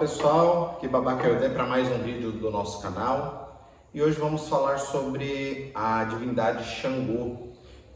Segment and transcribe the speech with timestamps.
[0.00, 4.78] pessoal, aqui Babaca Yodé para mais um vídeo do nosso canal e hoje vamos falar
[4.78, 7.48] sobre a divindade Xangô,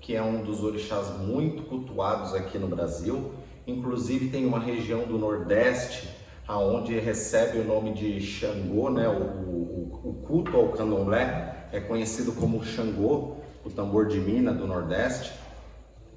[0.03, 3.33] que é um dos orixás muito cultuados aqui no Brasil.
[3.67, 6.11] Inclusive tem uma região do Nordeste
[6.47, 9.09] aonde recebe o nome de Xangô, né?
[9.09, 14.67] O, o, o culto ao candomblé é conhecido como Xangô, o tambor de mina do
[14.67, 15.33] Nordeste.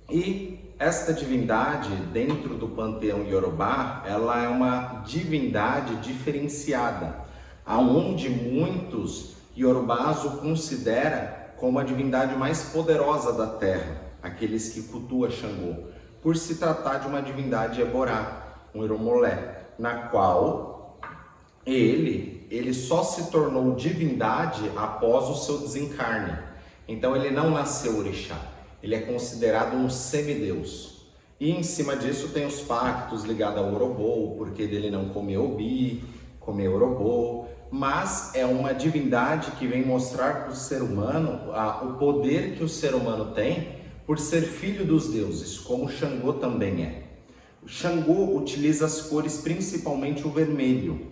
[0.10, 7.16] E esta divindade, dentro do panteão Yorubá, ela é uma divindade diferenciada,
[7.66, 15.32] aonde muitos Yorubás o considera como a divindade mais poderosa da terra, aqueles que cultuam
[15.32, 15.76] Xangô,
[16.22, 21.00] por se tratar de uma divindade eborá, um Iromolé, na qual
[21.66, 26.38] ele, ele só se tornou divindade após o seu desencarne.
[26.88, 28.38] Então ele não nasceu orixá
[28.82, 30.98] ele é considerado um semideus.
[31.40, 36.04] E em cima disso tem os pactos ligados ao Orobô, porque dele não comer obi,
[36.40, 41.94] comer Orobô, mas é uma divindade que vem mostrar para o ser humano a, o
[41.98, 47.04] poder que o ser humano tem por ser filho dos deuses, como Xangô também é.
[47.66, 51.12] Xangô utiliza as cores principalmente o vermelho,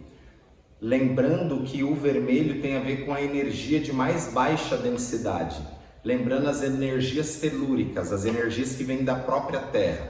[0.80, 5.62] lembrando que o vermelho tem a ver com a energia de mais baixa densidade
[6.06, 10.08] lembrando as energias telúricas, as energias que vêm da própria terra,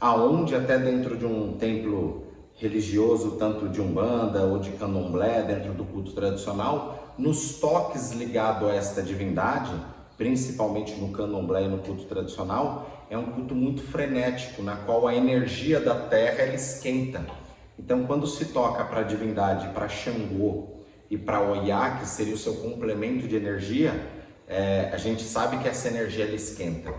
[0.00, 2.22] aonde até dentro de um templo
[2.54, 8.74] religioso, tanto de umbanda ou de candomblé, dentro do culto tradicional, nos toques ligados a
[8.74, 9.72] esta divindade,
[10.16, 15.14] principalmente no candomblé e no culto tradicional, é um culto muito frenético, na qual a
[15.14, 17.26] energia da terra ela esquenta.
[17.76, 20.68] Então, quando se toca para a divindade, para Xangô
[21.10, 24.21] e para Oiá, que seria o seu complemento de energia,
[24.52, 26.92] é, a gente sabe que essa energia ela esquenta.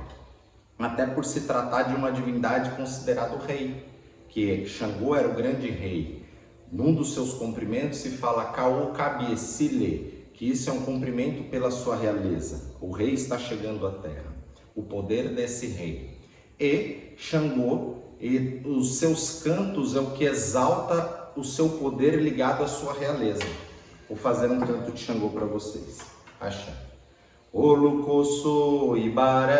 [0.79, 3.85] Até por se tratar de uma divindade considerado rei,
[4.27, 6.25] que Xangô era o grande rei.
[6.71, 11.95] Num dos seus cumprimentos se fala Kao Kabiesile, que isso é um cumprimento pela sua
[11.95, 12.73] realeza.
[12.81, 14.33] O rei está chegando à terra.
[14.75, 16.17] O poder desse rei.
[16.59, 22.67] E Xangô, e os seus cantos é o que exalta o seu poder ligado à
[22.67, 23.45] sua realeza.
[24.09, 25.99] Vou fazer um canto de Xangô para vocês.
[26.39, 26.92] Axé.
[27.55, 29.53] Olucoso Ibaré,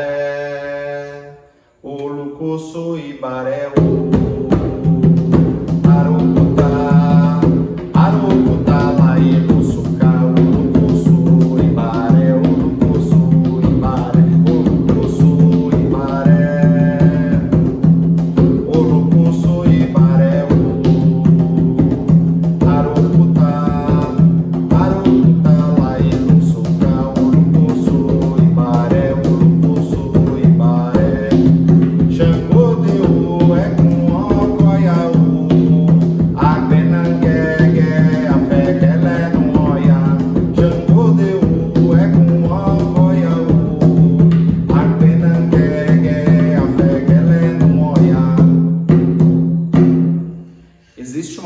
[1.83, 3.69] Olucoso Ibaré,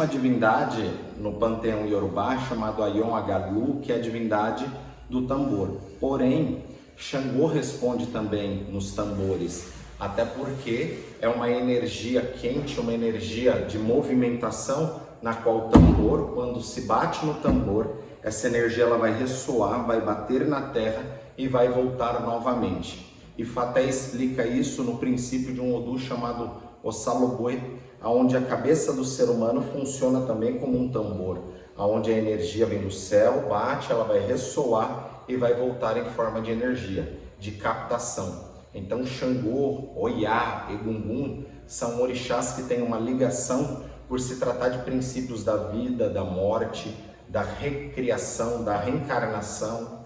[0.10, 0.90] divindade
[1.20, 4.66] no panteão iorubá chamado Ayon Agalu, que é a divindade
[5.10, 5.80] do tambor.
[6.00, 6.64] Porém,
[6.96, 15.02] Xangô responde também nos tambores, até porque é uma energia quente, uma energia de movimentação,
[15.22, 20.02] na qual o tambor, quando se bate no tambor, essa energia ela vai ressoar, vai
[20.02, 21.04] bater na terra
[21.38, 23.16] e vai voltar novamente.
[23.38, 29.04] E Faté explica isso no princípio de um Odu chamado Osalobue, aonde a cabeça do
[29.04, 31.40] ser humano funciona também como um tambor,
[31.76, 36.42] aonde a energia vem do céu, bate, ela vai ressoar e vai voltar em forma
[36.42, 38.46] de energia, de captação.
[38.74, 45.44] Então Xangô, Oiá, Egungun são orixás que têm uma ligação por se tratar de princípios
[45.44, 46.96] da vida, da morte,
[47.28, 50.06] da recriação, da reencarnação.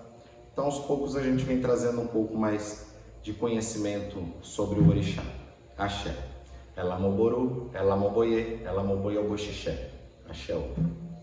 [0.52, 2.88] Então aos poucos a gente vem trazendo um pouco mais
[3.22, 5.22] de conhecimento sobre o orixá.
[5.78, 6.16] Axé.
[6.76, 9.74] Ela moboru, ela moboye, ela moboye o boxixé.
[10.30, 10.54] Axé.